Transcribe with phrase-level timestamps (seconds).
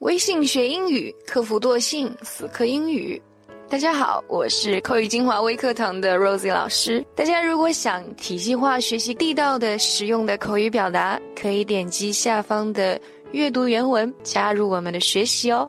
[0.00, 3.20] 微信学英语，克服惰性，死磕英语。
[3.68, 7.04] 大家好，我是口语精华微课堂的 Rosie 老师。
[7.14, 13.00] 大家如果想体系化学习地道的、实用的口语表达，可以点击下方的
[13.32, 15.68] 阅读原文，加入我们的学习哦。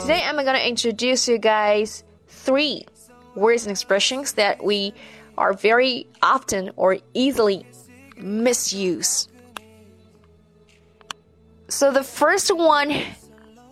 [0.00, 2.00] Today I'm gonna introduce you guys
[2.46, 2.86] three
[3.36, 4.94] words and expressions that we
[5.34, 7.64] are very often or easily
[8.17, 9.27] misuse.
[11.69, 13.03] So the first one,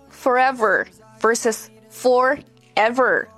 [0.10, 0.88] forever
[1.20, 3.30] versus forever.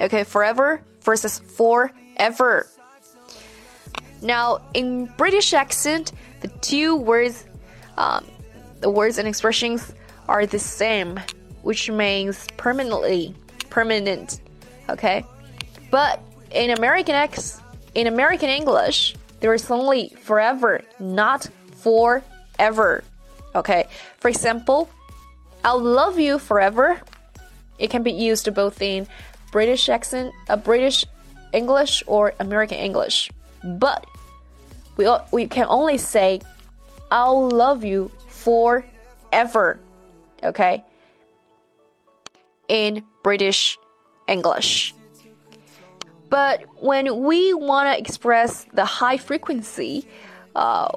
[0.00, 2.66] Okay, forever versus forever.
[4.22, 7.44] Now, in British accent, the two words,
[7.96, 8.26] um,
[8.80, 9.94] the words and expressions
[10.28, 11.20] are the same,
[11.62, 13.34] which means permanently,
[13.68, 14.40] permanent.
[14.88, 15.24] Okay,
[15.90, 16.20] but
[16.50, 17.60] in American ex,
[17.94, 23.02] in American English, there is only forever, not forever.
[23.54, 24.88] Okay, for example,
[25.64, 27.00] I'll love you forever.
[27.78, 29.08] It can be used both in
[29.50, 31.04] British accent, a uh, British
[31.52, 33.30] English or American English.
[33.64, 34.06] But
[34.96, 36.40] we we can only say
[37.10, 39.80] I'll love you forever.
[40.42, 40.84] Okay?
[42.68, 43.78] In British
[44.28, 44.94] English.
[46.30, 50.06] But when we want to express the high frequency,
[50.54, 50.88] uh,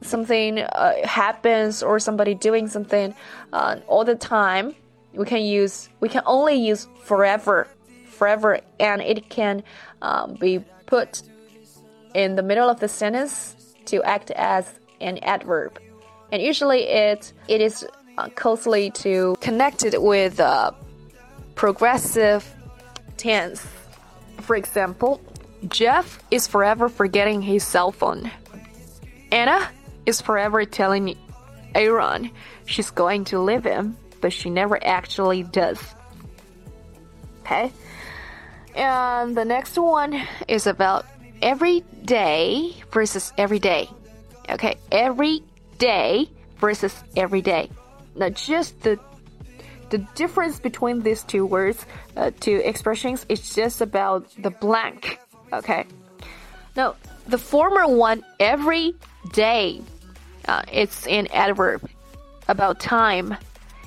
[0.00, 3.14] something uh, happens or somebody doing something
[3.52, 4.74] uh, all the time
[5.12, 7.66] we can use we can only use forever
[8.06, 9.62] forever and it can
[10.02, 11.22] um, be put
[12.14, 15.80] in the middle of the sentence to act as an adverb.
[16.32, 17.86] And usually it it is
[18.18, 20.72] uh, closely to connected with uh,
[21.54, 22.54] progressive
[23.16, 23.64] tense
[24.48, 25.20] for example
[25.68, 28.30] jeff is forever forgetting his cell phone
[29.30, 29.68] anna
[30.06, 31.14] is forever telling
[31.74, 32.30] Aaron
[32.64, 35.78] she's going to leave him, but she never actually does.
[37.40, 37.72] Okay?
[38.74, 41.06] And the next one is about
[41.42, 43.88] every day versus every day.
[44.48, 45.42] Okay, every
[45.78, 47.70] day versus every day.
[48.14, 48.98] Now, just the
[49.90, 51.84] the difference between these two words,
[52.16, 55.18] uh, two expressions, is just about the blank.
[55.52, 55.86] Okay.
[56.76, 58.94] Now, the former one, every
[59.32, 59.82] day,
[60.46, 61.88] uh, it's an adverb
[62.48, 63.36] about time.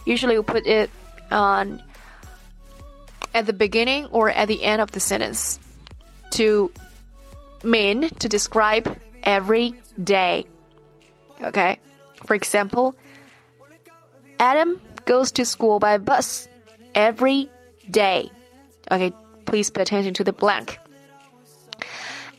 [0.06, 0.90] Usually we put it
[1.32, 1.82] on
[3.34, 5.60] at the beginning or at the end of the sentence
[6.32, 6.72] to
[7.64, 9.74] mean to describe every
[10.04, 10.46] day.
[11.42, 11.80] Okay?
[12.26, 12.96] For example,
[14.40, 16.48] Adam goes to school by bus
[16.96, 17.50] every
[17.90, 18.32] day.
[18.92, 19.14] Okay,
[19.46, 20.80] please pay attention to the blank.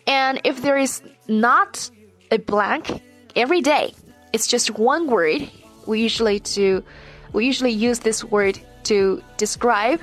[0.06, 1.90] And if there is not
[2.30, 3.02] a blank
[3.36, 3.94] every day,
[4.32, 5.48] it's just one word.
[5.86, 6.82] We usually to
[7.32, 10.00] we usually use this word to describe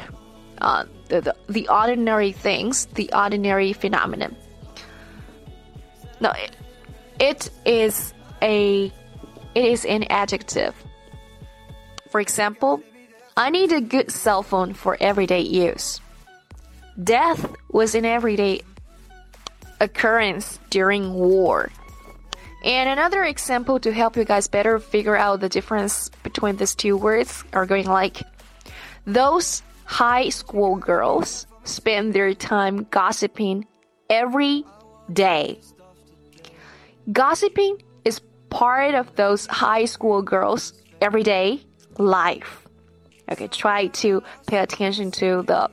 [0.62, 4.36] uh, the, the, the ordinary things, the ordinary phenomenon.
[6.19, 6.56] No, it,
[7.19, 8.92] it is a
[9.56, 10.75] it is an adjective.
[12.09, 12.81] For example,
[13.38, 16.02] I need a good cell phone for everyday use.
[17.02, 18.62] Death was an everyday
[19.80, 21.72] occurrence during war.
[22.64, 26.98] And another example to help you guys better figure out the difference between these two
[26.98, 28.22] words are going like
[29.06, 33.66] those high school girls spend their time gossiping
[34.09, 34.66] every
[35.14, 35.62] day.
[37.12, 38.19] Gossiping is
[38.50, 41.62] part of those high school girls' everyday
[42.00, 42.68] life.
[43.32, 45.70] Okay, try to pay attention to the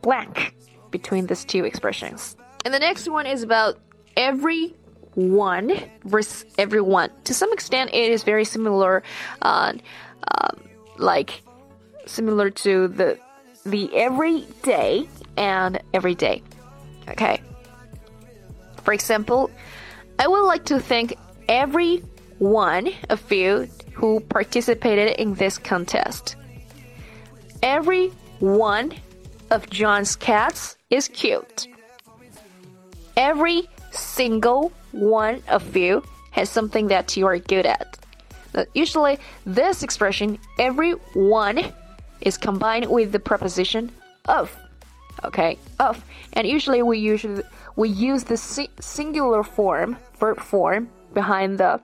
[0.00, 0.54] blank
[0.90, 2.36] between these two expressions.
[2.64, 3.78] And the next one is about
[4.16, 4.74] every
[5.14, 5.72] one
[6.04, 7.10] versus everyone.
[7.24, 9.02] To some extent, it is very similar,
[9.42, 9.74] uh,
[10.26, 10.48] uh,
[10.96, 11.42] like
[12.06, 13.18] similar to the
[13.64, 16.42] the everyday and everyday.
[17.08, 17.40] Okay.
[18.82, 19.50] For example,
[20.18, 21.16] I would like to thank
[21.48, 22.02] every
[22.42, 26.34] one of you who participated in this contest.
[27.62, 28.08] Every
[28.40, 28.94] one
[29.52, 31.68] of John's cats is cute.
[33.16, 36.02] Every single one of you
[36.32, 37.96] has something that you are good at.
[38.54, 41.72] Now, usually, this expression, every one,
[42.22, 43.92] is combined with the preposition
[44.26, 44.52] of.
[45.22, 47.44] Okay, of, and usually we usually
[47.76, 51.80] we use the si singular form, verb form, behind the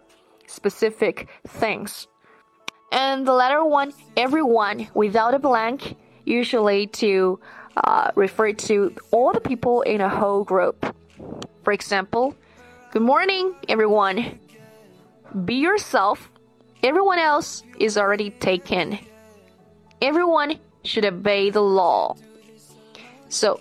[0.48, 2.08] specific things.
[2.90, 7.38] And the letter one, everyone, without a blank, usually to
[7.76, 10.84] uh, refer to all the people in a whole group.
[11.62, 12.34] For example,
[12.90, 14.38] Good morning, everyone.
[15.44, 16.30] Be yourself.
[16.82, 18.98] Everyone else is already taken.
[20.00, 22.16] Everyone should obey the law.
[23.28, 23.60] So,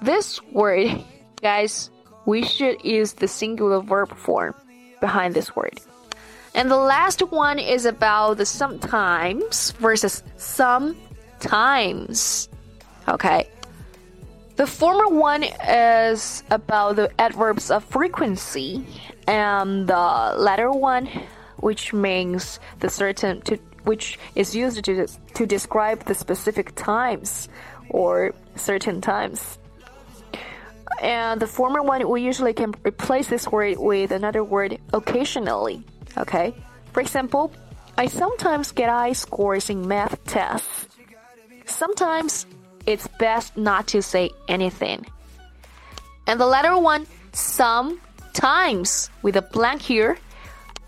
[0.00, 1.04] this word,
[1.42, 1.90] guys,
[2.24, 4.54] we should use the singular verb form
[5.02, 5.78] behind this word.
[6.56, 10.88] And the last one is about the sometimes versus sometimes.
[13.06, 13.50] Okay.
[14.56, 18.86] The former one is about the adverbs of frequency,
[19.28, 21.10] and the latter one,
[21.58, 27.50] which means the certain to which is used to to describe the specific times
[27.90, 29.58] or certain times.
[31.02, 35.84] And the former one, we usually can replace this word with another word occasionally.
[36.18, 36.54] Okay?
[36.92, 37.52] For example,
[37.98, 40.88] I sometimes get high scores in math tests.
[41.64, 42.46] Sometimes
[42.86, 45.06] it's best not to say anything.
[46.26, 50.18] And the latter one, sometimes, with a blank here,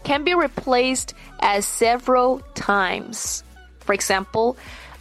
[0.04, 3.42] can be replaced as several times.
[3.80, 4.56] For example,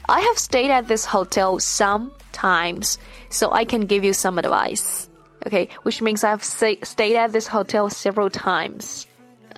[0.09, 2.97] I have stayed at this hotel sometimes,
[3.29, 5.09] so I can give you some advice.
[5.45, 9.07] Okay, which means I've stayed at this hotel several times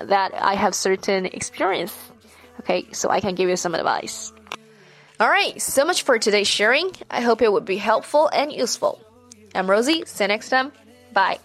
[0.03, 1.95] that I have certain experience.
[2.61, 4.33] Okay, so I can give you some advice.
[5.19, 6.91] Alright, so much for today's sharing.
[7.09, 9.01] I hope it would be helpful and useful.
[9.53, 10.03] I'm Rosie.
[10.05, 10.71] See you next time.
[11.13, 11.39] Bye.